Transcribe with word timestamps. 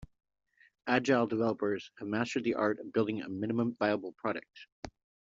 Agile 0.87 1.27
developers 1.27 1.91
have 1.99 2.07
mastered 2.07 2.43
the 2.43 2.55
art 2.55 2.79
of 2.79 2.91
building 2.91 3.21
a 3.21 3.29
minimum 3.29 3.75
viable 3.77 4.13
product. 4.13 4.65